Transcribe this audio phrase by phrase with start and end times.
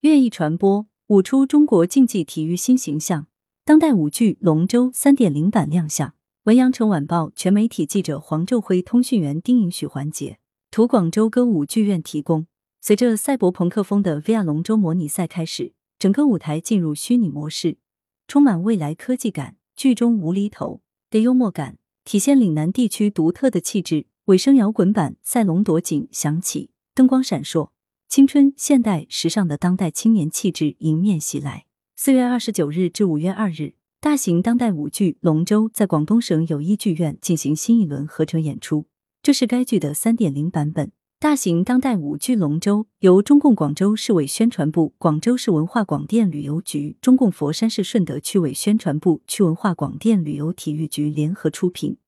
[0.00, 3.26] 艺传播，舞出中国竞技体育新形象。
[3.64, 6.14] 当代舞剧《龙舟》三点零版亮相。
[6.44, 10.38] 文阳城晚报全媒体记者黄昼辉，通讯员丁颖许环节。
[10.70, 12.46] 图广州歌舞剧院提供。
[12.80, 17.78] 随着赛博朋克风的 VR 龙舟模拟赛开始，整个舞台进入虚拟模式，
[18.28, 19.56] 充满未来科技感。
[19.74, 20.80] 剧中无厘头
[21.10, 24.06] 的幽默感，体现岭南地区独特的气质。
[24.26, 27.70] 尾声摇滚版《赛龙夺锦》响起，灯光闪烁。
[28.08, 31.66] 青春、现代、时尚的当代青年气质迎面袭来。
[31.94, 38.86] 四月二十九日至五月二日，大型当代舞剧《龙舟》在广东省友谊剧院进行新一轮合成演出。
[39.22, 40.90] 这是该剧的三点零版本。
[41.20, 51.98] 大型当代舞剧《龙舟》由中共广州市委宣传部、广州市文化广电旅游局、中共佛山市顺德区委宣传部、区文化广电旅游体育局联合出品，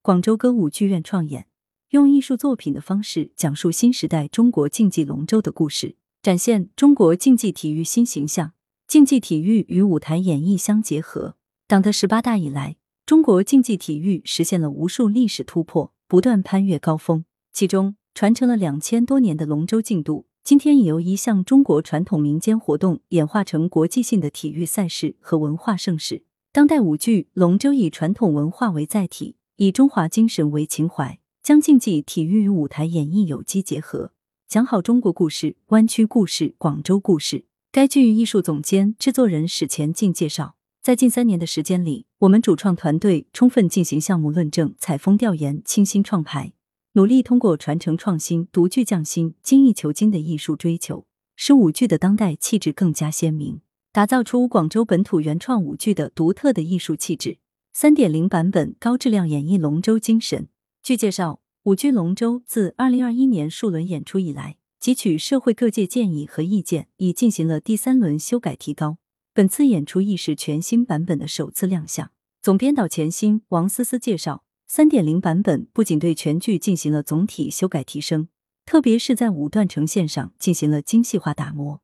[0.00, 1.48] 广州歌舞剧院创演。
[1.90, 8.52] 用艺术作品的方式讲述新时代中国竞技龙舟的故事，展现中国竞技体育新形象。
[8.86, 11.34] 竞技体育与舞台演绎相结合。
[11.66, 17.24] 党的十八大以来，中国竞技体育实现了无数历史突破，不断攀越高峰。
[17.52, 26.22] 其中，传承了两千多年的龙舟竞渡，今天已由一项中国传统民间活动演化成国际性的体育赛事和文化盛事。
[26.52, 31.18] 当代舞剧《龙舟》以传统文化为载体，以中华精神为情怀。
[31.42, 34.12] 将竞技体育与舞台演绎有机结合，
[34.46, 37.46] 讲好中国故事、湾区故事、广州故事。
[37.72, 46.52] 该剧艺术总监、制作人史前进介绍，在近三年的时间里，我们主创团队充分进行项目论证、采风调研、倾心创排，
[46.92, 57.38] 努力通过传承创新、独具匠心、精益求精的艺术追求，使舞剧的当代气质更加鲜明，打造出广州本土原创舞剧的独特的艺术气质。
[57.72, 60.48] 三点零版本高质量演绎龙舟精神。
[60.82, 68.96] 据介绍，舞剧《龙舟》自二零二一年数轮演出以来，汲取社会各界建议和意见，已进行了第三轮修改提高。
[69.34, 72.10] 本次演出亦是全新版本的首次亮相。
[72.40, 78.28] 总编导钱鑫、王思思介绍，三点零版本不仅对全剧进行了总体修改提升，
[78.64, 81.82] 特别是在舞段呈现上进行了精细化打磨，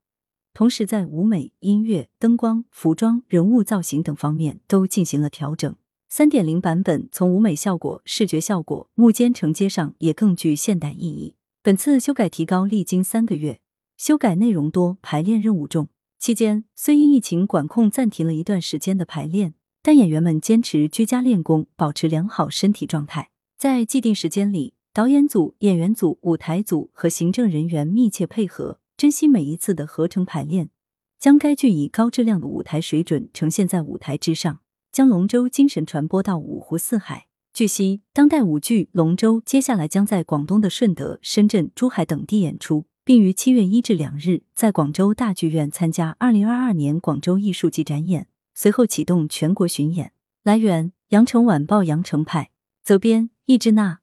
[0.54, 5.76] 同时在舞美、音乐、灯光、服装、人物造型等方面都进行了调整。
[6.09, 11.34] 三点零版本从舞美效果、视觉效果、幕间承接上也更具现代意义。
[11.62, 13.61] 本次修改提高历经三个月，
[13.97, 15.89] 修改内容多，排练任务重。
[16.19, 23.31] 期间虽因疫情管控暂停了一段时间的排练，但演员们坚持居家练功，保持良好身体状态。
[23.59, 30.71] 在既定时间里，导演组、演员组、舞台组和行政人员密切配合，珍惜每一次的合成排练，
[31.19, 34.61] 将该剧以高质量的舞台水准呈现在舞台之上。
[34.97, 37.27] 将龙舟精神传播到五湖四海。
[37.53, 50.12] 据悉，当代舞剧《龙舟》接下来将在广东的顺德、深圳、珠海等地演出，并于七月一至两日在广州大剧院参加二零二二年广州艺术季展演，随后启动全国巡演。
[50.43, 52.49] 来源：羊城晚报羊城派，
[52.83, 53.99] 责编：易志娜。